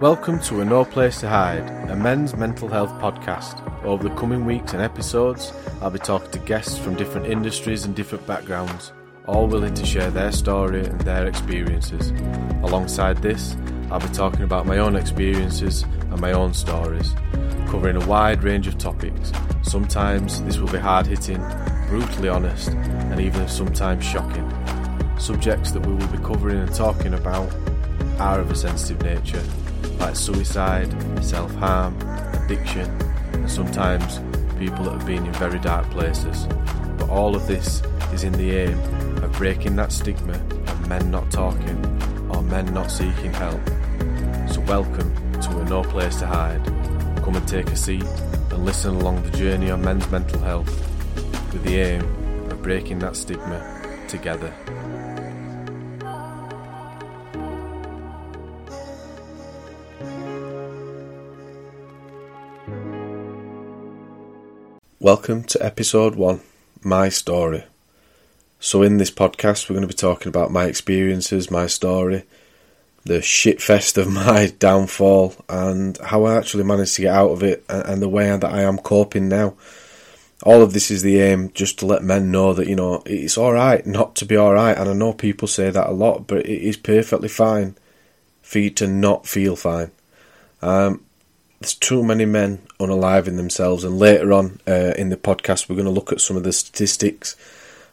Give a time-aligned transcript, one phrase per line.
[0.00, 3.62] Welcome to A No Place to Hide, a men's mental health podcast.
[3.84, 5.52] Over the coming weeks and episodes,
[5.82, 8.92] I'll be talking to guests from different industries and different backgrounds,
[9.26, 12.10] all willing to share their story and their experiences.
[12.62, 13.56] Alongside this,
[13.90, 17.14] I'll be talking about my own experiences and my own stories,
[17.68, 19.30] covering a wide range of topics.
[19.64, 21.42] Sometimes this will be hard hitting,
[21.88, 24.48] brutally honest, and even sometimes shocking.
[25.18, 27.52] Subjects that we will be covering and talking about
[28.20, 29.42] are of a sensitive nature
[29.98, 30.92] like suicide,
[31.24, 31.98] self harm,
[32.44, 32.90] addiction,
[33.32, 34.20] and sometimes
[34.58, 36.46] people that have been in very dark places.
[36.98, 38.78] But all of this is in the aim
[39.24, 41.78] of breaking that stigma of men not talking
[42.30, 43.60] or men not seeking help.
[44.48, 46.64] So, welcome to a No Place to Hide.
[47.24, 48.04] Come and take a seat
[48.54, 50.68] and listen along the journey of men's mental health
[51.52, 52.02] with the aim
[52.52, 53.60] of breaking that stigma
[54.06, 54.54] together.
[65.00, 66.40] Welcome to episode one,
[66.82, 67.64] My Story.
[68.60, 72.22] So, in this podcast, we're going to be talking about my experiences, my story,
[73.04, 77.64] the shitfest of my downfall, and how I actually managed to get out of it,
[77.68, 79.54] and the way that I am coping now.
[80.42, 83.38] All of this is the aim just to let men know that, you know, it's
[83.38, 86.62] alright not to be alright, and I know people say that a lot, but it
[86.62, 87.76] is perfectly fine
[88.42, 89.90] for you to not feel fine.
[90.60, 91.04] Um,
[91.60, 93.84] there's too many men unaliving themselves.
[93.84, 96.52] And later on uh, in the podcast, we're going to look at some of the
[96.52, 97.36] statistics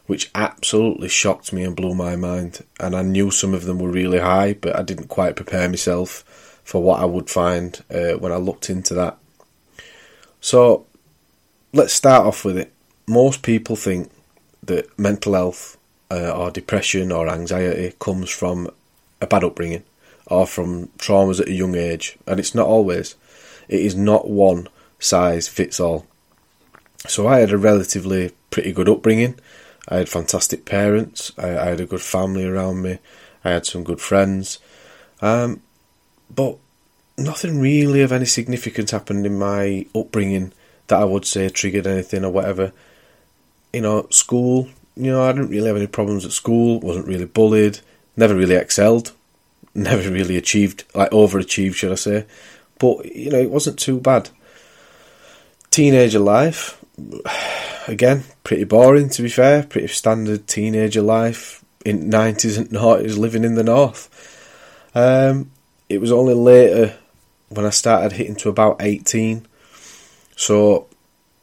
[0.07, 2.65] which absolutely shocked me and blew my mind.
[2.79, 6.23] And I knew some of them were really high, but I didn't quite prepare myself
[6.63, 9.17] for what I would find uh, when I looked into that.
[10.39, 10.85] So
[11.73, 12.71] let's start off with it.
[13.07, 14.11] Most people think
[14.63, 15.77] that mental health
[16.09, 18.69] uh, or depression or anxiety comes from
[19.21, 19.83] a bad upbringing
[20.27, 23.15] or from traumas at a young age, and it's not always.
[23.67, 24.67] It is not one
[24.99, 26.05] size fits all.
[27.07, 29.39] So I had a relatively pretty good upbringing.
[29.87, 31.31] I had fantastic parents.
[31.37, 32.99] I, I had a good family around me.
[33.43, 34.59] I had some good friends.
[35.21, 35.61] Um,
[36.33, 36.57] but
[37.17, 40.53] nothing really of any significance happened in my upbringing
[40.87, 42.73] that I would say triggered anything or whatever.
[43.73, 47.25] You know, school, you know, I didn't really have any problems at school, wasn't really
[47.25, 47.79] bullied,
[48.15, 49.13] never really excelled,
[49.73, 52.25] never really achieved, like overachieved, should I say
[52.81, 54.29] but you know it wasn't too bad.
[55.69, 56.83] Teenager life,
[57.87, 59.63] again, pretty boring to be fair.
[59.63, 64.09] Pretty standard teenager life in nineties and noughties, living in the north.
[64.93, 65.51] Um,
[65.89, 66.97] it was only later
[67.49, 69.45] when I started hitting to about eighteen.
[70.35, 70.87] So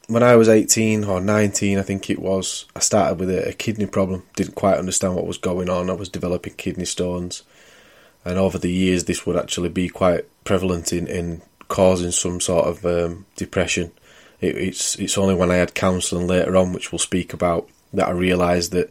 [0.08, 3.52] when I was 18 or 19, I think it was, I started with a, a,
[3.52, 4.24] kidney problem.
[4.34, 5.90] Didn't quite understand what was going on.
[5.90, 7.42] I was developing kidney stones
[8.24, 12.66] and over the years this would actually be quite prevalent in, in causing some sort
[12.66, 13.92] of um, depression.
[14.40, 18.08] It, it's it's only when I had counselling later on, which we'll speak about, that
[18.08, 18.90] I realised that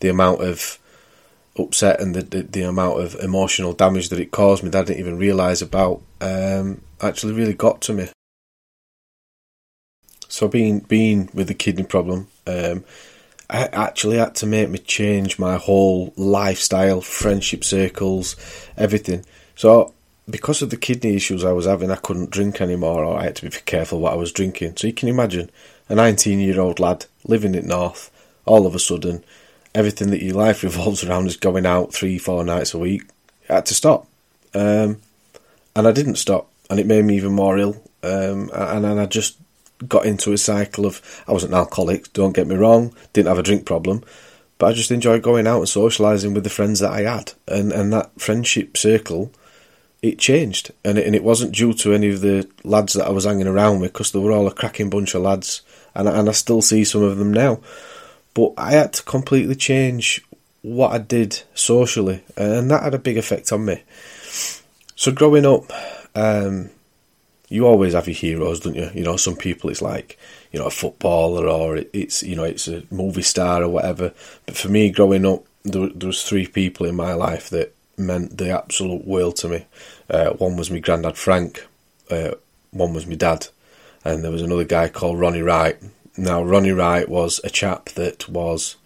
[0.00, 0.78] the amount of
[1.58, 4.84] upset and the, the, the amount of emotional damage that it caused me that I
[4.84, 8.08] didn't even realise about um, actually really got to me.
[10.28, 12.84] So being being with the kidney problem, um,
[13.48, 18.36] I actually had to make me change my whole lifestyle, friendship circles,
[18.76, 19.24] everything.
[19.54, 19.94] So
[20.28, 23.36] because of the kidney issues I was having, I couldn't drink anymore, or I had
[23.36, 24.76] to be careful what I was drinking.
[24.76, 25.50] So you can imagine
[25.88, 28.10] a 19 year old lad living in North,
[28.44, 29.24] all of a sudden,
[29.74, 33.02] everything that your life revolves around is going out three, four nights a week.
[33.48, 34.08] I had to stop.
[34.54, 35.00] Um,
[35.76, 37.82] and I didn't stop, and it made me even more ill.
[38.02, 39.36] Um, and, then I just
[39.86, 43.38] got into a cycle of I wasn't an alcoholic, don't get me wrong, didn't have
[43.38, 44.02] a drink problem,
[44.58, 47.72] but I just enjoyed going out and socialising with the friends that I had, and
[47.72, 49.30] and that friendship circle,
[50.02, 53.10] it changed, and it, and it wasn't due to any of the lads that I
[53.10, 55.62] was hanging around with because they were all a cracking bunch of lads,
[55.94, 57.60] and and I still see some of them now,
[58.34, 60.24] but I had to completely change
[60.62, 63.82] what I did socially, and that had a big effect on me.
[64.96, 65.70] So growing up,
[66.14, 66.70] um,
[67.48, 68.90] you always have your heroes, don't you?
[68.94, 70.18] You know, some people it's like
[70.50, 74.12] you know a footballer or it's you know it's a movie star or whatever.
[74.46, 78.38] But for me, growing up, there, there was three people in my life that meant
[78.38, 79.66] the absolute world to me.
[80.08, 81.66] Uh, one was my granddad Frank,
[82.10, 82.32] uh,
[82.70, 83.48] one was my dad,
[84.04, 85.76] and there was another guy called Ronnie Wright.
[86.16, 88.76] Now Ronnie Wright was a chap that was,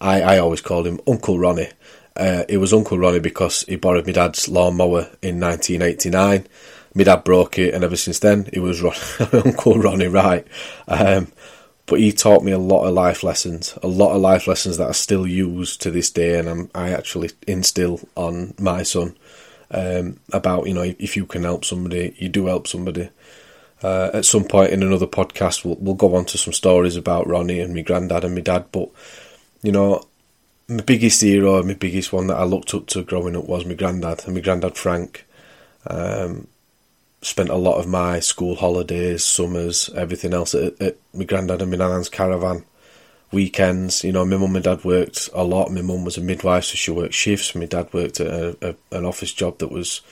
[0.00, 1.70] I, I always called him Uncle Ronnie.
[2.16, 6.46] Uh, it was Uncle Ronnie because he borrowed my dad's lawnmower in 1989
[6.94, 8.94] my dad broke it, and ever since then, it was Ron-
[9.44, 10.46] Uncle Ronnie Wright.
[10.86, 11.32] Um,
[11.86, 14.88] but he taught me a lot of life lessons, a lot of life lessons that
[14.88, 19.16] I still use to this day, and I'm, I actually instill on my son
[19.70, 23.10] um, about you know if you can help somebody, you do help somebody.
[23.82, 27.26] Uh, at some point in another podcast, we'll, we'll go on to some stories about
[27.26, 28.66] Ronnie and my granddad and my dad.
[28.72, 28.88] But
[29.62, 30.02] you know,
[30.68, 33.74] my biggest hero, my biggest one that I looked up to growing up was my
[33.74, 35.26] granddad and my granddad Frank.
[35.86, 36.46] Um,
[37.26, 41.70] spent a lot of my school holidays, summers, everything else at, at my granddad and
[41.70, 42.64] my nan's caravan.
[43.32, 45.72] Weekends, you know, my mum and dad worked a lot.
[45.72, 47.54] My mum was a midwife, so she worked shifts.
[47.54, 48.56] My dad worked at a,
[48.92, 50.02] a, an office job that was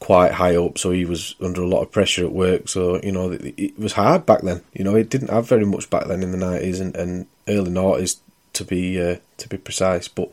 [0.00, 2.68] quite high up, so he was under a lot of pressure at work.
[2.68, 4.62] So you know, it, it was hard back then.
[4.72, 7.70] You know, it didn't have very much back then in the nineties and, and early
[7.70, 8.18] noughties
[8.54, 10.08] to be uh, to be precise.
[10.08, 10.30] But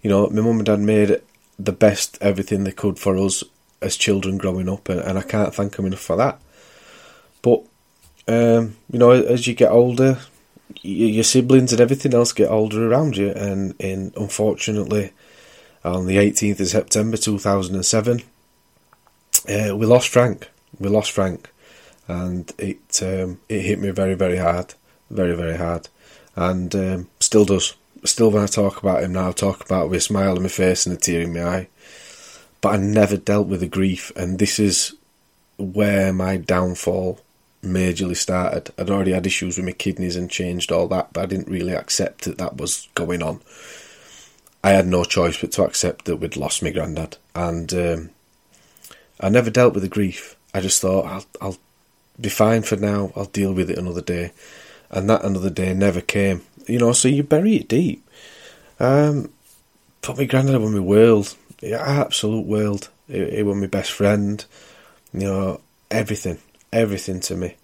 [0.00, 1.20] you know, my mum and dad made
[1.58, 3.42] the best everything they could for us
[3.82, 6.40] as children growing up, and, and I can't thank them enough for that.
[7.42, 7.64] But
[8.28, 10.18] um, you know, as you get older,
[10.82, 15.12] your siblings and everything else get older around you, and in unfortunately,
[15.84, 18.22] on the 18th of September 2007,
[19.48, 20.50] uh, we lost Frank.
[20.78, 21.50] We lost Frank,
[22.08, 24.74] and it um, it hit me very very hard,
[25.10, 25.88] very very hard,
[26.34, 27.74] and um, still does.
[28.04, 30.48] Still, when I talk about him now, I talk about with a smile on my
[30.48, 31.68] face and a tear in my eye
[32.60, 34.94] but I never dealt with the grief, and this is
[35.58, 37.20] where my downfall
[37.62, 38.70] majorly started.
[38.78, 41.74] I'd already had issues with my kidneys and changed all that, but I didn't really
[41.74, 43.40] accept that that was going on.
[44.62, 48.10] I had no choice but to accept that we'd lost my granddad, and um,
[49.20, 50.36] I never dealt with the grief.
[50.54, 51.58] I just thought I'll, I'll
[52.20, 53.12] be fine for now.
[53.14, 54.32] I'll deal with it another day,
[54.90, 56.42] and that another day never came.
[56.66, 58.08] You know, so you bury it deep.
[58.80, 59.32] Um,
[60.02, 62.88] but my granddad was my world absolute world.
[63.08, 64.44] He, he was my best friend.
[65.12, 65.60] You know,
[65.90, 66.38] everything,
[66.72, 67.56] everything to me.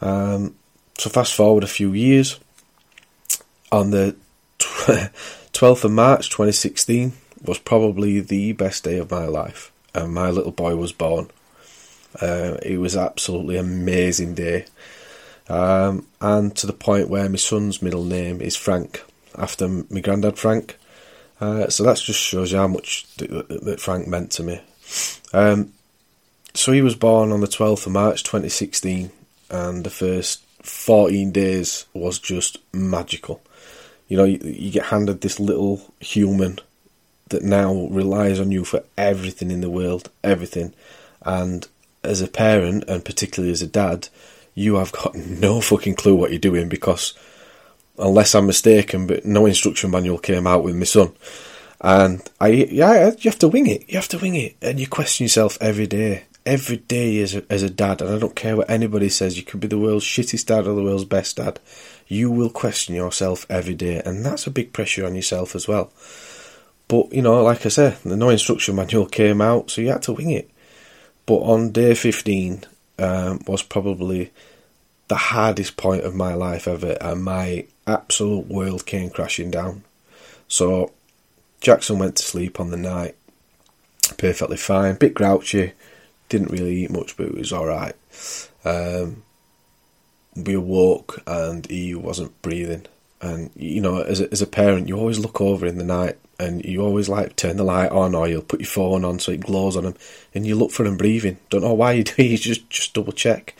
[0.00, 0.56] Um,
[0.98, 2.38] so fast forward a few years.
[3.72, 4.16] On the
[5.52, 7.12] twelfth of March, twenty sixteen,
[7.42, 11.30] was probably the best day of my life, and my little boy was born.
[12.20, 14.64] Uh, it was absolutely amazing day,
[15.48, 19.04] um, and to the point where my son's middle name is Frank,
[19.38, 20.76] after my granddad Frank.
[21.40, 24.60] Uh, so that just shows you how much that Frank meant to me.
[25.32, 25.72] Um,
[26.54, 29.10] so he was born on the 12th of March 2016,
[29.50, 33.40] and the first 14 days was just magical.
[34.08, 36.58] You know, you, you get handed this little human
[37.28, 40.74] that now relies on you for everything in the world, everything.
[41.22, 41.66] And
[42.02, 44.08] as a parent, and particularly as a dad,
[44.54, 47.14] you have got no fucking clue what you're doing because
[48.00, 51.12] unless I'm mistaken, but no instruction manual came out with my son.
[51.80, 53.88] And I, yeah, you have to wing it.
[53.88, 57.44] You have to wing it, and you question yourself every day, every day as a,
[57.50, 58.02] as a dad.
[58.02, 59.36] And I don't care what anybody says.
[59.36, 61.58] You could be the world's shittest dad or the world's best dad.
[62.06, 65.92] You will question yourself every day, and that's a big pressure on yourself as well.
[66.88, 70.02] But you know, like I said, the no instruction manual came out, so you had
[70.02, 70.50] to wing it.
[71.24, 72.64] But on day fifteen
[72.98, 74.32] um, was probably
[75.10, 79.82] the hardest point of my life ever, and my absolute world came crashing down.
[80.46, 80.92] So
[81.60, 83.16] Jackson went to sleep on the night,
[84.16, 85.72] perfectly fine, bit grouchy,
[86.28, 87.96] didn't really eat much, but it was all right.
[88.64, 89.24] Um,
[90.36, 92.86] we awoke and he wasn't breathing,
[93.20, 96.18] and you know, as a, as a parent, you always look over in the night
[96.38, 99.32] and you always like turn the light on or you'll put your phone on so
[99.32, 99.96] it glows on him,
[100.36, 101.38] and you look for him breathing.
[101.48, 103.56] Don't know why you do, you just just double check.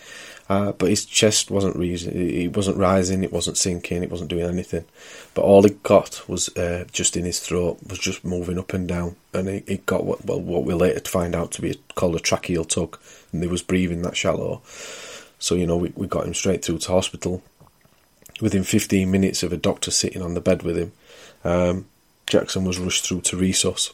[0.51, 4.47] Uh, but his chest wasn't rising, it wasn't rising, it wasn't sinking, it wasn't doing
[4.47, 4.85] anything.
[5.33, 8.89] But all he got was uh, just in his throat, was just moving up and
[8.89, 12.17] down, and he, he got what well what we later find out to be called
[12.17, 12.99] a tracheal tug,
[13.33, 14.61] and he was breathing that shallow.
[15.39, 17.45] So you know we we got him straight through to hospital.
[18.41, 20.93] Within 15 minutes of a doctor sitting on the bed with him,
[21.45, 21.87] um,
[22.27, 23.93] Jackson was rushed through to resus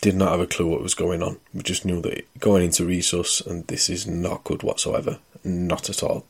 [0.00, 1.38] did not have a clue what was going on.
[1.54, 6.02] We just knew that going into resus and this is not good whatsoever, not at
[6.02, 6.26] all.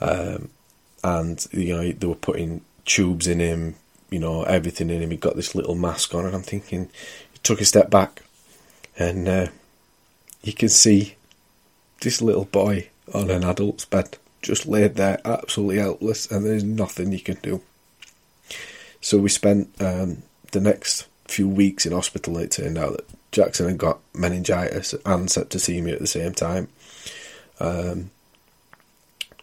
[0.00, 0.50] Um,
[1.04, 3.76] and you know they were putting tubes in him,
[4.10, 5.10] you know everything in him.
[5.10, 6.90] He got this little mask on, and I'm thinking
[7.32, 8.22] he took a step back,
[8.98, 9.46] and uh,
[10.42, 11.16] you can see
[12.00, 17.12] this little boy on an adult's bed, just laid there, absolutely helpless, and there's nothing
[17.12, 17.60] you can do.
[19.00, 20.22] So we spent um,
[20.52, 25.28] the next few weeks in hospital, it turned out that Jackson had got meningitis and
[25.28, 26.68] septicemia at the same time.
[27.58, 28.10] Um,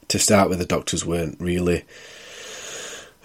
[0.10, 1.86] to start with, the doctors weren't really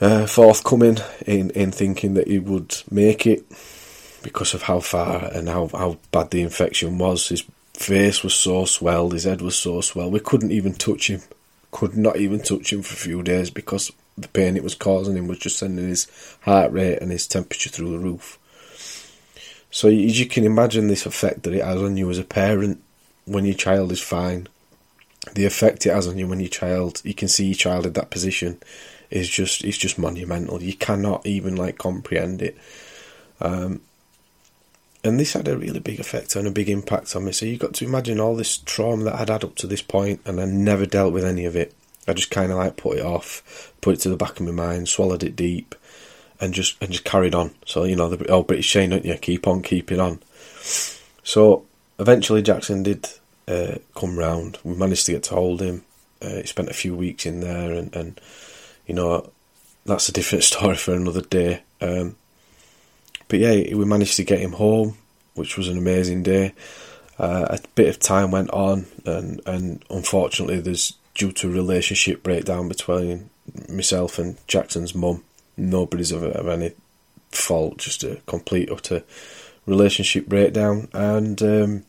[0.00, 3.44] uh, forthcoming in, in thinking that he would make it
[4.22, 7.28] because of how far and how, how bad the infection was.
[7.28, 11.22] His face was so swelled, his head was so swelled, we couldn't even touch him.
[11.70, 15.16] could not even touch him for a few days because the pain it was causing
[15.16, 16.06] him was just sending his
[16.42, 18.38] heart rate and his temperature through the roof.
[19.70, 22.80] So as you can imagine this effect that it has on you as a parent
[23.24, 24.48] when your child is fine.
[25.32, 27.94] The effect it has on you when your child, you can see your child in
[27.94, 28.60] that position,
[29.10, 30.62] is just it's just monumental.
[30.62, 32.56] You cannot even like comprehend it.
[33.40, 33.80] Um,
[35.02, 37.32] and this had a really big effect and a big impact on me.
[37.32, 40.20] So you've got to imagine all this trauma that I'd had up to this point,
[40.24, 41.74] and I never dealt with any of it.
[42.08, 44.52] I just kind of like put it off, put it to the back of my
[44.52, 45.74] mind, swallowed it deep,
[46.40, 47.54] and just and just carried on.
[47.66, 49.14] So you know the old British saying, don't you?
[49.14, 50.20] Keep on keeping on.
[51.22, 51.64] So
[51.98, 53.08] eventually Jackson did
[53.48, 54.58] uh, come round.
[54.64, 55.84] We managed to get to hold him.
[56.22, 58.20] Uh, he spent a few weeks in there, and, and
[58.86, 59.30] you know
[59.84, 61.62] that's a different story for another day.
[61.80, 62.16] Um,
[63.28, 64.96] but yeah, we managed to get him home,
[65.34, 66.54] which was an amazing day.
[67.18, 72.22] Uh, a bit of time went on, and, and unfortunately, there's due to a relationship
[72.22, 73.30] breakdown between
[73.68, 75.22] myself and Jackson's mum.
[75.56, 76.72] Nobody's of, of any
[77.30, 79.04] fault, just a complete utter
[79.66, 81.84] relationship breakdown, and um,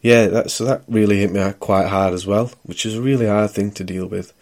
[0.00, 3.26] yeah, that so that really hit me quite hard as well, which is a really
[3.26, 4.32] hard thing to deal with.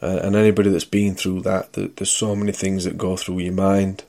[0.00, 3.52] Uh, and anybody that's been through that, there's so many things that go through your
[3.52, 4.04] mind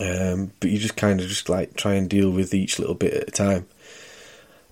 [0.00, 3.14] um, but you just kind of just like try and deal with each little bit
[3.14, 3.66] at a time.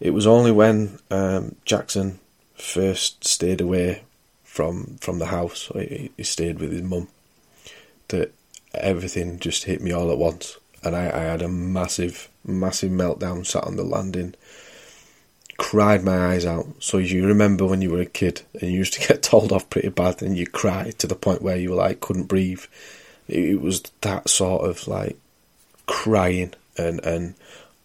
[0.01, 2.21] It was only when um, Jackson
[2.55, 4.03] first stayed away
[4.43, 7.09] from from the house, he, he stayed with his mum,
[8.09, 8.33] that
[8.75, 13.47] everything just hit me all at once, and I, I had a massive, massive meltdown.
[13.47, 14.35] Sat on the landing,
[15.57, 16.67] cried my eyes out.
[16.81, 19.71] So you remember when you were a kid and you used to get told off
[19.71, 22.65] pretty bad, and you cried to the point where you were like couldn't breathe
[23.29, 25.19] it was that sort of like
[25.87, 27.35] crying and and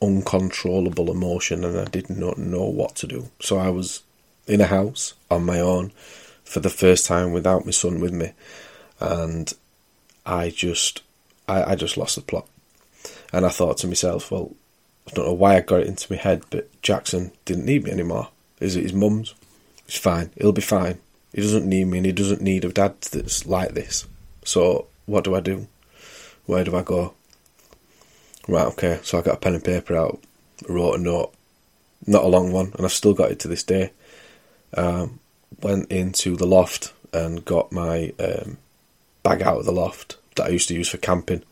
[0.02, 3.30] uncontrollable emotion, and I did not know what to do.
[3.42, 4.04] So I was
[4.48, 5.92] in a house on my own
[6.44, 8.32] for the first time without my son with me,
[9.00, 9.52] and
[10.26, 11.02] I just
[11.48, 12.48] I, I just lost the plot,
[13.32, 14.56] and I thought to myself, well,
[15.08, 17.92] I don't know why I got it into my head, but Jackson didn't need me
[17.92, 18.30] anymore.
[18.60, 19.34] Is it his mum's?
[19.88, 20.32] It's fine.
[20.38, 21.00] He'll be fine.
[21.34, 24.06] He doesn't need me, and he doesn't need a dad that's like this.
[24.44, 25.68] So what do I do?
[26.46, 27.14] Where do I go?
[28.48, 30.20] Right, okay, so I got a pen and paper out,
[30.68, 31.34] wrote a note,
[32.08, 33.92] not a long one, and I've still got it to this day.
[34.74, 35.20] Um,
[35.62, 38.58] went into the loft and got my um,
[39.24, 41.44] bag out of the loft that I used to use for camping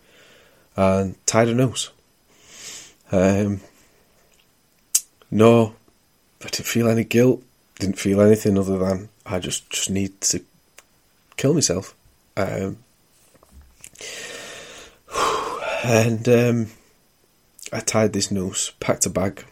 [0.77, 1.89] and tied a noose.
[3.11, 3.61] Um,
[5.31, 5.75] no,
[6.41, 7.43] I didn't feel any guilt,
[7.79, 10.41] didn't feel anything other than I just, just need to
[11.35, 11.95] kill myself.
[12.37, 12.77] Um,
[15.83, 16.67] and um,
[17.73, 19.45] I tied this noose, packed a bag,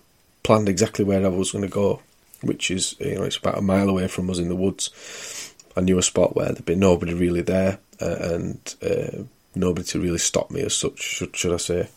[0.44, 2.02] planned exactly where I was going to go,
[2.42, 5.54] which is you know it's about a mile away from us in the woods.
[5.76, 9.24] I knew a spot where there'd be nobody really there, uh, and uh,
[9.56, 11.90] nobody to really stop me as such, should, should I say?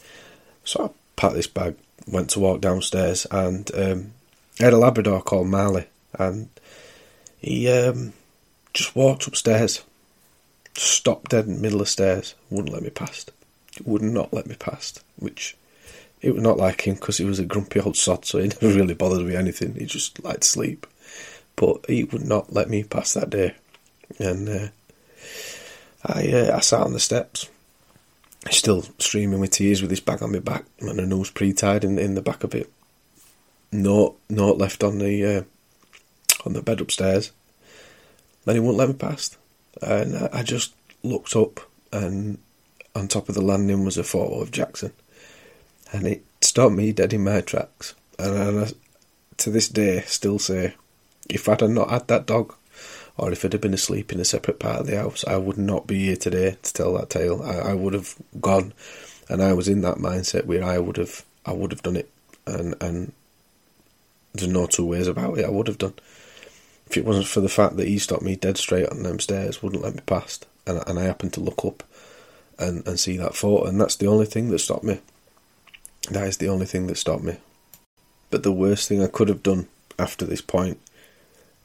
[0.65, 4.12] So I packed this bag, went to walk downstairs, and um,
[4.61, 5.87] I had a Labrador called Marley,
[6.19, 6.49] and
[7.38, 8.12] he um,
[8.73, 9.83] just walked upstairs
[10.81, 13.33] stopped dead in the middle of the stairs, wouldn't let me past.
[13.85, 15.57] Would not let me past, which
[16.21, 18.75] it was not like him because he was a grumpy old sod, so he never
[18.77, 19.75] really bothered me anything.
[19.75, 20.87] He just liked to sleep.
[21.57, 23.55] But he would not let me pass that day.
[24.19, 24.69] And uh,
[26.05, 27.49] I, uh, I sat on the steps,
[28.50, 31.99] still streaming with tears with his bag on my back and a nose pre-tied in,
[31.99, 32.71] in the back of it.
[33.73, 35.43] Note, note left on the uh,
[36.47, 37.33] on the bed upstairs.
[38.45, 39.37] Then he wouldn't let me past
[39.83, 41.61] and I just looked up,
[41.93, 42.38] and
[42.95, 44.93] on top of the landing was a photo of Jackson,
[45.93, 47.95] and it stopped me dead in my tracks.
[48.19, 48.69] And I,
[49.38, 50.75] to this day, still say,
[51.28, 52.55] if I'd not had that dog,
[53.19, 55.59] or if I'd have been asleep in a separate part of the house, I would
[55.59, 57.43] not be here today to tell that tale.
[57.43, 58.73] I, I would have gone,
[59.29, 62.11] and I was in that mindset where I would have, I would have done it,
[62.47, 63.13] and and
[64.33, 65.45] there's no two ways about it.
[65.45, 65.95] I would have done
[66.89, 69.63] if it wasn't for the fact that he stopped me dead straight on them stairs,
[69.63, 71.83] wouldn't let me past, and, and I happened to look up
[72.59, 75.01] and, and see that photo, and that's the only thing that stopped me.
[76.11, 77.37] That is the only thing that stopped me.
[78.31, 80.79] But the worst thing I could have done after this point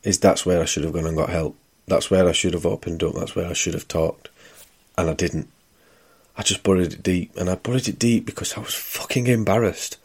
[0.04, 1.56] is that's where I should have gone and got help.
[1.88, 3.16] That's where I should have opened up.
[3.16, 4.30] That's where I should have talked,
[4.98, 5.50] and I didn't.
[6.38, 9.98] I just buried it deep, and I buried it deep because I was fucking embarrassed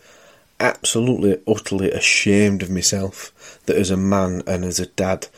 [0.60, 5.28] absolutely, utterly ashamed of myself that as a man and as a dad,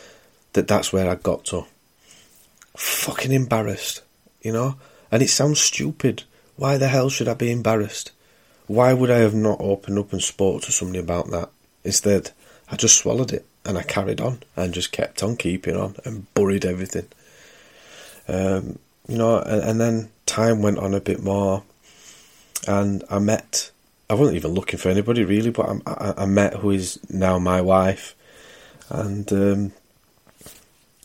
[0.52, 1.66] that that's where I got to.
[2.76, 4.02] Fucking embarrassed,
[4.42, 4.76] you know?
[5.12, 6.24] And it sounds stupid.
[6.56, 8.12] Why the hell should I be embarrassed?
[8.66, 11.50] Why would I have not opened up and spoke to somebody about that?
[11.84, 12.30] Instead,
[12.70, 13.44] I just swallowed it.
[13.64, 17.08] And I carried on and just kept on keeping on and buried everything.
[18.28, 21.62] Um, you know, and, and then time went on a bit more,
[22.66, 23.70] and I met.
[24.08, 27.38] I wasn't even looking for anybody really, but I, I, I met who is now
[27.38, 28.14] my wife,
[28.88, 29.72] and um,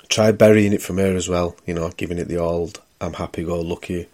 [0.09, 1.55] tried burying it from her as well.
[1.65, 4.07] You know, giving it the old "I'm happy go lucky,"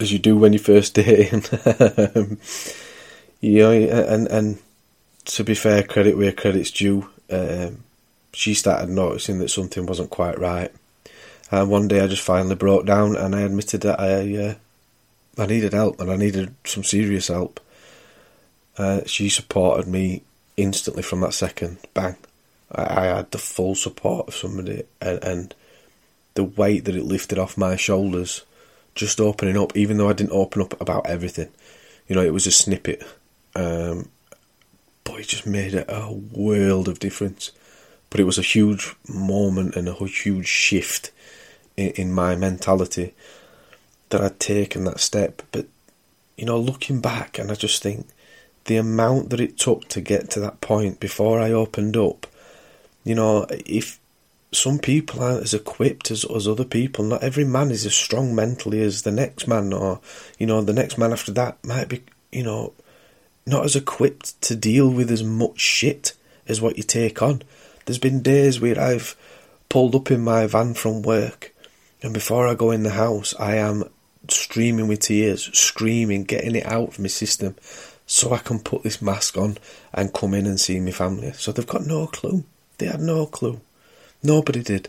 [0.00, 1.32] as you do when you first date.
[3.40, 4.58] you know, and and
[5.26, 7.08] to be fair, credit where credit's due.
[7.30, 7.84] Um,
[8.32, 10.72] she started noticing that something wasn't quite right,
[11.50, 14.54] and one day I just finally broke down and I admitted that I uh,
[15.38, 17.60] I needed help and I needed some serious help.
[18.78, 20.22] Uh, she supported me
[20.56, 21.78] instantly from that second.
[21.94, 22.16] Bang!
[22.72, 25.54] I, I had the full support of somebody, and, and
[26.34, 28.42] the weight that it lifted off my shoulders,
[28.94, 29.76] just opening up.
[29.76, 31.48] Even though I didn't open up about everything,
[32.08, 33.02] you know, it was a snippet.
[33.54, 34.10] Um,
[35.16, 37.50] but it just made a world of difference.
[38.10, 41.10] But it was a huge moment and a huge shift
[41.74, 43.14] in, in my mentality
[44.10, 45.40] that I'd taken that step.
[45.52, 45.68] But
[46.36, 48.08] you know, looking back, and I just think
[48.64, 52.26] the amount that it took to get to that point before I opened up.
[53.02, 53.98] You know, if
[54.52, 58.34] some people aren't as equipped as, as other people, not every man is as strong
[58.34, 59.98] mentally as the next man, or
[60.38, 62.74] you know, the next man after that might be, you know,
[63.46, 66.12] not as equipped to deal with as much shit
[66.48, 67.42] as what you take on.
[67.84, 69.16] There's been days where I've
[69.68, 71.54] pulled up in my van from work,
[72.02, 73.84] and before I go in the house, I am
[74.28, 77.54] streaming with tears, screaming, getting it out of my system,
[78.06, 79.58] so I can put this mask on
[79.92, 81.32] and come in and see my family.
[81.32, 82.44] So they've got no clue.
[82.78, 83.60] They had no clue.
[84.22, 84.88] Nobody did.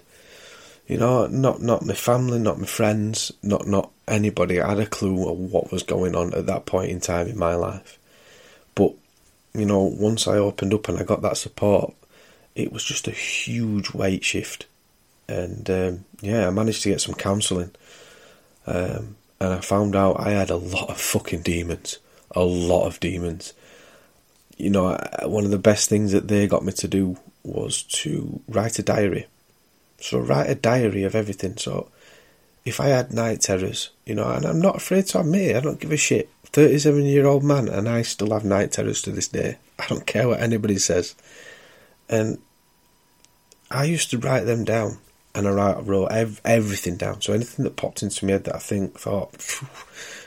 [0.88, 5.28] You know, not not my family, not my friends, not not anybody had a clue
[5.30, 8.00] of what was going on at that point in time in my life.
[8.78, 8.94] But,
[9.56, 11.96] you know, once I opened up and I got that support,
[12.54, 14.68] it was just a huge weight shift.
[15.28, 17.72] And um, yeah, I managed to get some counselling.
[18.68, 21.98] Um, and I found out I had a lot of fucking demons.
[22.36, 23.54] A lot of demons.
[24.58, 28.42] You know, one of the best things that they got me to do was to
[28.48, 29.26] write a diary.
[30.00, 31.58] So, write a diary of everything.
[31.58, 31.90] So,
[32.64, 35.62] if I had night terrors, you know, and I'm not afraid to admit it, I
[35.62, 36.30] don't give a shit.
[36.54, 39.58] 37 year old man, and I still have night terrors to this day.
[39.80, 41.16] I don't care what anybody says.
[42.10, 42.40] And
[43.70, 45.00] I used to write them down,
[45.36, 47.22] and I wrote ev- everything down.
[47.22, 49.34] So anything that popped into my head that I think thought,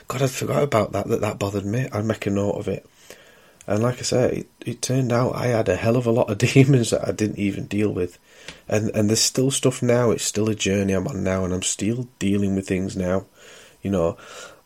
[0.07, 2.87] God, I forgot about that, that that bothered me, I'd make a note of it.
[3.67, 6.29] And like I said, it, it turned out I had a hell of a lot
[6.29, 8.19] of demons that I didn't even deal with.
[8.67, 11.63] And and there's still stuff now, it's still a journey I'm on now, and I'm
[11.63, 13.25] still dealing with things now,
[13.81, 14.17] you know.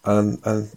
[0.04, 0.72] And, and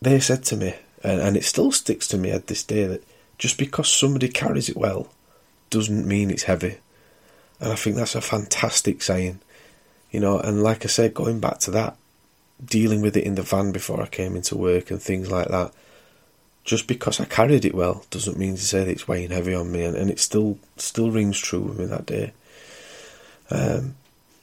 [0.00, 3.04] they said to me, and, and it still sticks to me at this day, that
[3.38, 5.08] just because somebody carries it well
[5.70, 6.78] doesn't mean it's heavy.
[7.60, 9.40] And I think that's a fantastic saying,
[10.10, 10.38] you know.
[10.38, 11.96] And like I said, going back to that,
[12.64, 15.72] dealing with it in the van before I came into work and things like that,
[16.64, 19.70] just because I carried it well doesn't mean to say that it's weighing heavy on
[19.70, 22.32] me, and, and it still still rings true with me that day.
[23.50, 23.96] Um,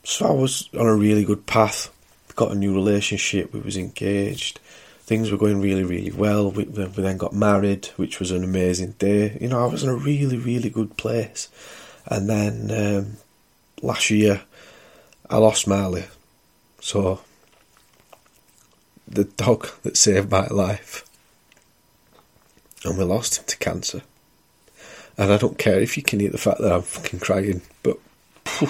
[0.03, 1.93] so I was on a really good path.
[2.35, 3.51] Got a new relationship.
[3.51, 4.59] We was engaged
[5.07, 6.51] things were going really, really well.
[6.51, 9.37] We, we then got married, which was an amazing day.
[9.39, 11.47] You know, I was in a really, really good place.
[12.05, 13.17] And then um,
[13.81, 14.41] last year,
[15.29, 16.03] I lost Marley.
[16.81, 17.21] So,
[19.07, 21.05] the dog that saved my life.
[22.83, 24.01] And we lost him to cancer.
[25.17, 27.97] And I don't care if you can hear the fact that I'm fucking crying, but
[28.45, 28.69] phew,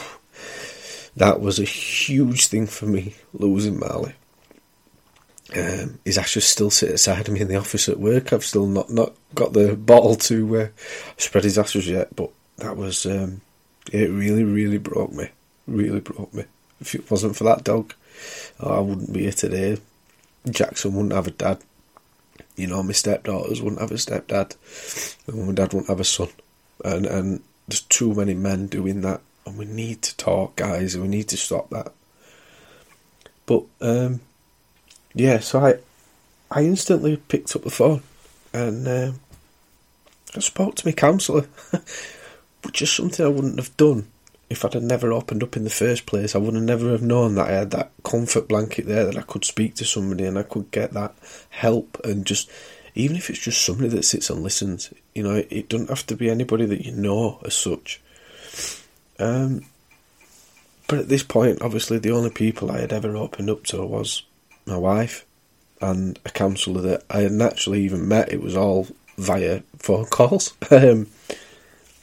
[1.15, 4.13] that was a huge thing for me, losing Marley.
[5.55, 8.33] Um, his ashes still sit aside of me in the office at work.
[8.33, 10.67] I've still not, not got the bottle to uh,
[11.15, 13.41] spread his ashes yet, but that was um,
[13.91, 14.09] it.
[14.09, 15.29] Really, really broke me.
[15.65, 16.43] Really broke me.
[16.81, 17.93] If it wasn't for that dog,
[18.59, 19.77] oh, I wouldn't be here today.
[20.49, 21.59] Jackson wouldn't have a dad.
[22.57, 24.55] You know, my stepdaughters wouldn't have a stepdad,
[25.27, 26.29] and my dad wouldn't have a son.
[26.83, 30.93] And and there's too many men doing that, and we need to talk, guys.
[30.93, 31.93] And we need to stop that.
[33.45, 34.19] But um,
[35.13, 35.75] yeah, so I
[36.49, 38.03] I instantly picked up the phone
[38.53, 39.11] and uh,
[40.35, 41.47] I spoke to my counsellor,
[42.63, 44.07] which is something I wouldn't have done
[44.49, 46.33] if I'd have never opened up in the first place.
[46.33, 49.23] I would have never have known that I had that comfort blanket there that I
[49.23, 51.15] could speak to somebody and I could get that
[51.49, 52.49] help and just
[52.95, 56.07] even if it's just somebody that sits and listens, you know, it, it doesn't have
[56.07, 58.01] to be anybody that you know as such.
[59.19, 59.65] Um,
[60.87, 64.23] but at this point, obviously, the only people I had ever opened up to was
[64.67, 65.25] my wife,
[65.81, 68.31] and a counsellor that I hadn't actually even met.
[68.31, 70.53] It was all via phone calls.
[70.71, 71.07] um,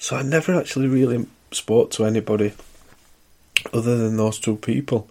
[0.05, 2.53] So I never actually really spoke to anybody
[3.73, 5.09] other than those two people.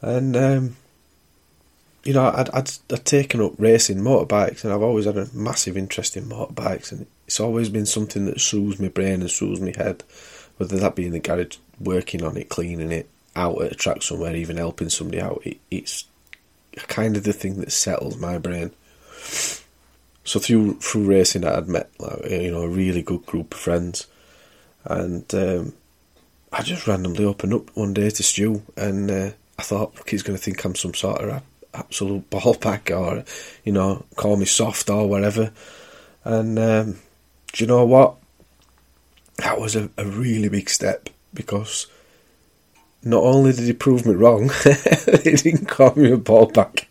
[0.00, 0.76] And, um,
[2.02, 5.76] you know, I'd, I'd, I'd taken up racing motorbikes and I've always had a massive
[5.76, 9.74] interest in motorbikes and it's always been something that soothes my brain and soothes my
[9.76, 10.02] head,
[10.56, 14.02] whether that be in the garage, working on it, cleaning it, out at a track
[14.02, 15.42] somewhere, even helping somebody out.
[15.44, 16.06] It, it's
[16.76, 18.70] kind of the thing that settles my brain.
[20.24, 24.06] So through through racing, I'd met like, you know a really good group of friends,
[24.84, 25.72] and um,
[26.52, 30.36] I just randomly opened up one day to Stu, and uh, I thought, he's going
[30.36, 31.42] to think I'm some sort of
[31.74, 33.24] absolute ballpack, or
[33.64, 35.52] you know, call me soft or whatever.
[36.24, 36.98] And um,
[37.52, 38.16] do you know what?
[39.36, 41.86] That was a, a really big step because
[43.06, 44.50] not only did he prove me wrong,
[45.22, 46.86] he didn't call me a ballback.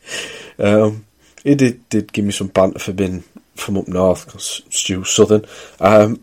[0.58, 1.06] Um,
[1.43, 3.23] he did did give me some banter for being
[3.56, 5.45] from up north because Stu's southern.
[5.80, 6.21] Um,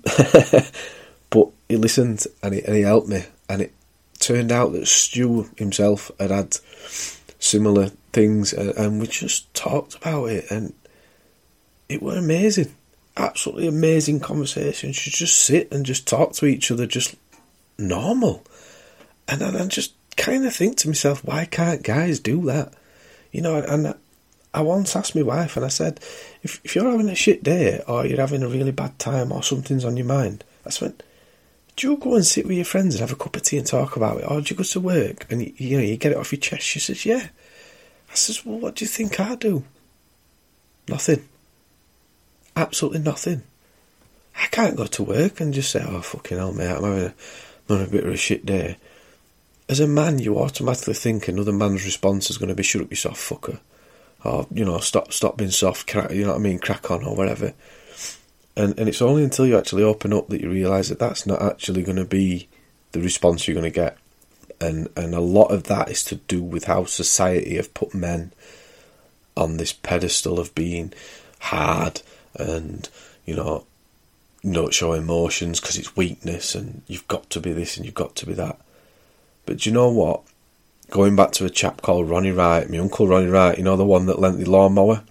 [1.31, 3.75] but he listened and he, and he helped me, and it
[4.19, 6.57] turned out that Stu himself had had
[7.39, 10.73] similar things, and, and we just talked about it, and
[11.91, 12.75] it was amazing,
[13.19, 15.05] absolutely amazing conversations.
[15.05, 17.15] You just sit and just talk to each other, just
[17.77, 18.43] normal.
[19.29, 22.73] And I just kind of think to myself, why can't guys do that?
[23.31, 23.95] You know, and
[24.55, 26.01] I once asked my wife, and I said,
[26.43, 29.43] if, if you're having a shit day, or you're having a really bad time, or
[29.43, 31.03] something's on your mind, I said,
[31.77, 33.67] do you go and sit with your friends and have a cup of tea and
[33.67, 36.13] talk about it, or do you go to work and you, you know you get
[36.13, 36.65] it off your chest?
[36.65, 37.29] She says, yeah.
[38.11, 39.65] I says, well, what do you think I do?
[40.87, 41.27] Nothing.
[42.55, 43.43] Absolutely nothing.
[44.37, 47.15] I can't go to work and just say, oh fucking hell, mate, I'm having a,
[47.71, 48.77] I'm having a bit of a shit day
[49.69, 52.91] as a man, you automatically think another man's response is going to be "shut up,
[52.91, 53.61] you soft fucker,"
[54.25, 57.05] or you know, stop, stop being soft, crack, you know what I mean, crack on
[57.05, 57.55] or whatever.
[58.57, 61.41] And and it's only until you actually open up that you realise that that's not
[61.41, 62.49] actually going to be
[62.93, 63.97] the response you're going to get.
[64.61, 68.33] And and a lot of that is to do with how society have put men
[69.37, 70.93] on this pedestal of being
[71.41, 72.03] hard
[72.35, 72.89] and
[73.25, 73.67] you know
[74.45, 78.15] not show emotions because it's weakness and you've got to be this and you've got
[78.17, 78.59] to be that
[79.47, 80.23] but do you know what?
[80.91, 83.85] Going back to a chap called Ronnie Wright, my uncle Ronnie Wright, you know, the
[83.85, 85.05] one that lent the lawnmower?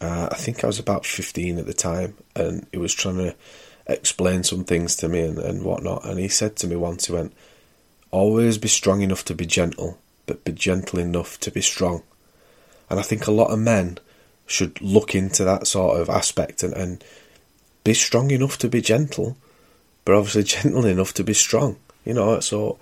[0.00, 3.34] Uh, I think I was about 15 at the time, and he was trying to
[3.86, 6.04] explain some things to me and, and whatnot.
[6.06, 7.34] And he said to me once, he went,
[8.10, 12.02] Always be strong enough to be gentle, but be gentle enough to be strong.
[12.88, 13.98] And I think a lot of men
[14.46, 17.04] should look into that sort of aspect and, and
[17.84, 19.36] be strong enough to be gentle,
[20.04, 21.76] but obviously gentle enough to be strong.
[22.04, 22.78] You know, so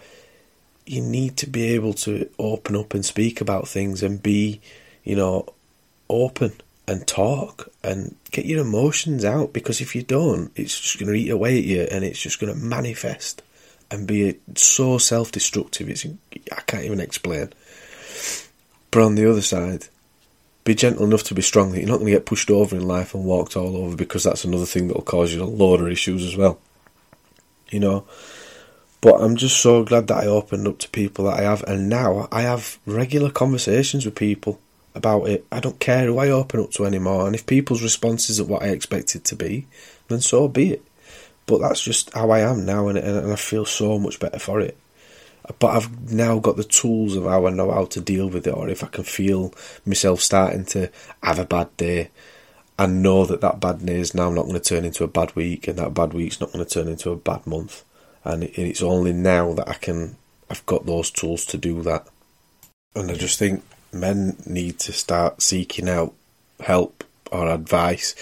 [0.89, 4.61] you need to be able to open up and speak about things and be,
[5.05, 5.47] you know,
[6.09, 6.53] open
[6.87, 11.19] and talk and get your emotions out because if you don't, it's just going to
[11.19, 13.43] eat away at you and it's just going to manifest
[13.91, 15.89] and be so self destructive.
[15.89, 17.53] It's I can't even explain.
[18.91, 19.89] But on the other side,
[20.65, 22.87] be gentle enough to be strong that you're not going to get pushed over in
[22.87, 25.81] life and walked all over because that's another thing that will cause you a load
[25.81, 26.59] of issues as well.
[27.71, 28.07] You know,
[29.01, 31.89] but I'm just so glad that I opened up to people that I have, and
[31.89, 34.61] now I have regular conversations with people
[34.95, 35.47] about it.
[35.53, 38.63] I don't care who I open up to anymore, and if people's responses are what
[38.63, 39.67] I expected to be,
[40.09, 40.83] then so be it.
[41.47, 44.61] But that's just how I am now, and, and I feel so much better for
[44.61, 44.77] it.
[45.61, 48.55] But I've now got the tools of how I know how to deal with it,
[48.55, 49.55] or if I can feel
[49.87, 50.91] myself starting to
[51.23, 52.11] have a bad day,
[52.81, 55.35] and know that that bad day is now not going to turn into a bad
[55.37, 57.85] week, and that bad week's not going to turn into a bad month
[58.29, 60.17] and it's only now that I can
[60.51, 62.07] I've got those tools to do that.
[62.95, 63.63] And I just think
[63.93, 66.15] men need to start seeking out
[66.61, 68.15] help or advice.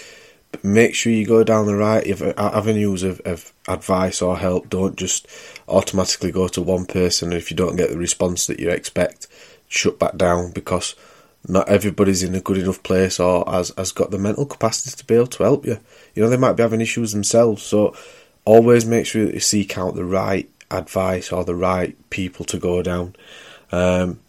[0.51, 2.05] But make sure you go down the right
[2.37, 4.69] avenues of, of advice or help.
[4.69, 5.27] Don't just
[5.67, 7.31] automatically go to one person.
[7.31, 9.27] And if you don't get the response that you expect,
[9.67, 10.95] shut back down because
[11.47, 15.05] not everybody's in a good enough place or has, has got the mental capacity to
[15.05, 15.79] be able to help you.
[16.13, 17.63] You know, they might be having issues themselves.
[17.63, 17.95] So
[18.47, 22.57] always make sure that you seek out the right advice or the right people to
[22.57, 23.13] go down.
[23.73, 24.21] Um,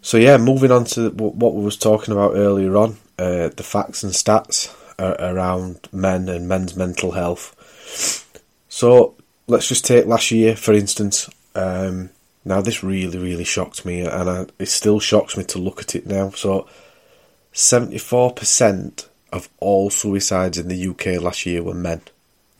[0.00, 4.04] so yeah, moving on to what we was talking about earlier on, uh, the facts
[4.04, 7.56] and stats around men and men's mental health.
[8.68, 9.16] So
[9.48, 11.28] let's just take last year for instance.
[11.56, 12.10] Um,
[12.44, 15.96] now this really really shocked me, and I, it still shocks me to look at
[15.96, 16.30] it now.
[16.30, 16.68] So
[17.52, 22.02] seventy four percent of all suicides in the UK last year were men.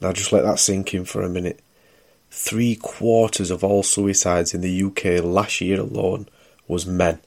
[0.03, 1.61] Now just let that sink in for a minute.
[2.29, 6.29] Three quarters of all suicides in the UK last year alone
[6.67, 7.21] was men.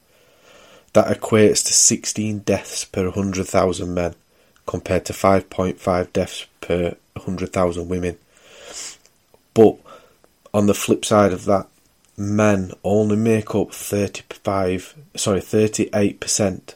[0.91, 4.15] That equates to 16 deaths per 100,000 men,
[4.65, 8.17] compared to 5.5 deaths per 100,000 women.
[9.53, 9.77] But
[10.53, 11.67] on the flip side of that,
[12.17, 16.75] men only make up 35, sorry, 38%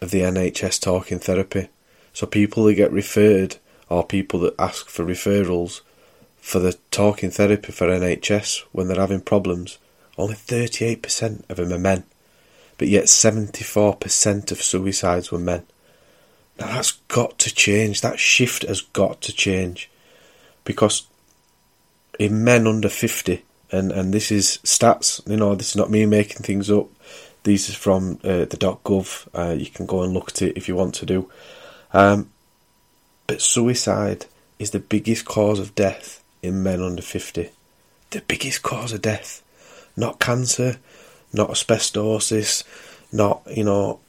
[0.00, 1.68] of the NHS talking therapy.
[2.14, 3.56] So people that get referred
[3.88, 5.80] or people that ask for referrals
[6.36, 9.78] for the talking therapy for NHS when they're having problems,
[10.16, 12.04] only 38% of them are men.
[12.78, 15.64] But yet 74% of suicides were men.
[16.58, 18.00] Now that's got to change.
[18.00, 19.90] That shift has got to change.
[20.64, 21.06] Because
[22.18, 26.06] in men under 50, and, and this is stats, you know, this is not me
[26.06, 26.88] making things up.
[27.42, 29.28] These are from uh, the .gov.
[29.34, 31.30] Uh, you can go and look at it if you want to do.
[31.92, 32.30] Um,
[33.26, 34.26] but suicide
[34.58, 37.50] is the biggest cause of death in men under 50.
[38.10, 39.42] The biggest cause of death.
[39.96, 40.76] Not cancer,
[41.32, 42.62] not asbestosis,
[43.12, 44.00] not, you know,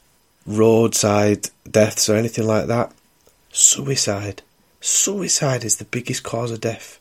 [0.46, 2.94] roadside deaths or anything like that.
[3.52, 4.42] Suicide.
[4.80, 7.00] Suicide is the biggest cause of death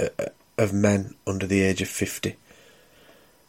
[0.00, 2.36] uh, uh, of men under the age of 50.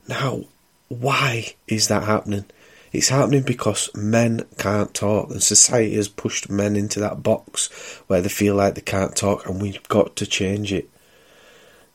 [0.08, 0.44] Now,
[0.88, 2.46] why is that happening?
[2.92, 7.68] It's happening because men can't talk, and society has pushed men into that box
[8.08, 10.90] where they feel like they can't talk, and we've got to change it.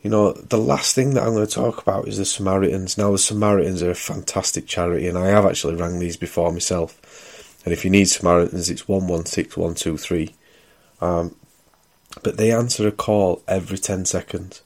[0.03, 2.97] You know, the last thing that I'm going to talk about is the Samaritans.
[2.97, 7.61] Now, the Samaritans are a fantastic charity, and I have actually rang these before myself.
[7.65, 10.35] And if you need Samaritans, it's 116123.
[11.01, 11.35] Um,
[12.23, 14.63] but they answer a call every 10 seconds,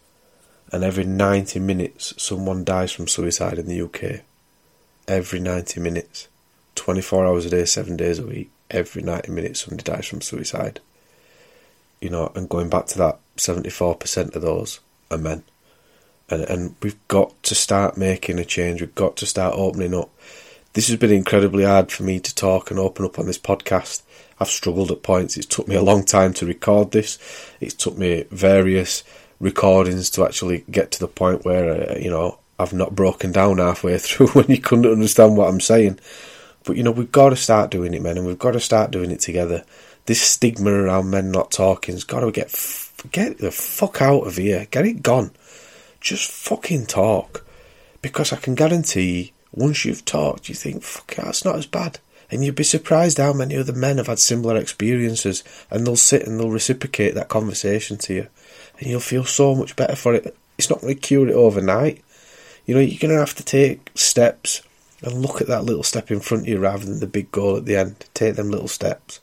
[0.73, 4.25] and every 90 minutes, someone dies from suicide in the UK
[5.09, 6.29] every 90 minutes,
[6.77, 10.81] 24 hours a day, 7 days a week, every 90 minutes somebody dies from suicide.
[12.01, 15.43] You know, and going back to that, 74% of those are men.
[16.29, 18.81] And, and we've got to start making a change.
[18.81, 20.11] We've got to start opening up.
[20.75, 24.03] This has been incredibly hard for me to talk and open up on this podcast.
[24.39, 25.37] I've struggled at points.
[25.37, 27.19] It's took me a long time to record this.
[27.61, 29.03] It's took me various
[29.41, 33.59] recordings to actually get to the point where, uh, you know, I've not broken down
[33.59, 35.99] halfway through when you couldn't understand what I'm saying.
[36.65, 38.91] But you know, we've got to start doing it, men, and we've got to start
[38.91, 39.65] doing it together.
[40.07, 42.49] This stigma around men not talking's got to get
[43.13, 44.67] get the fuck out of here.
[44.71, 45.31] Get it gone.
[46.01, 47.45] Just fucking talk,
[48.03, 51.99] because I can guarantee once you've talked, you think, fuck, that's not as bad.
[52.31, 56.27] And you'd be surprised how many other men have had similar experiences, and they'll sit
[56.27, 58.27] and they'll reciprocate that conversation to you,
[58.79, 60.37] and you'll feel so much better for it.
[60.59, 62.03] It's not going to cure it overnight,
[62.69, 64.61] you know, you're going to have to take steps
[65.03, 67.57] and look at that little step in front of you rather than the big goal
[67.57, 68.05] at the end.
[68.13, 69.21] Take them little steps.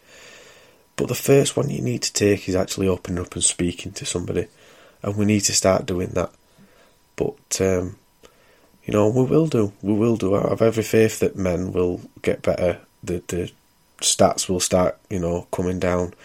[0.95, 4.05] But the first one you need to take is actually opening up and speaking to
[4.05, 4.47] somebody.
[5.03, 6.31] And we need to start doing that.
[7.15, 7.97] But, um,
[8.83, 9.73] you know, we will do.
[9.83, 10.33] We will do.
[10.33, 12.79] I have every faith that men will get better.
[13.03, 13.51] The, the
[13.99, 16.15] stats will start, you know, coming down.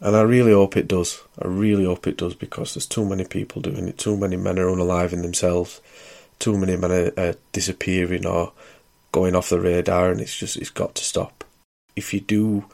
[0.00, 1.22] And I really hope it does.
[1.40, 3.98] I really hope it does because there's too many people doing it.
[3.98, 5.80] Too many men are unaliving themselves
[6.40, 8.52] too many men are, are disappearing or
[9.12, 11.44] going off the radar, and it's just it's got to stop.
[11.94, 12.64] If you do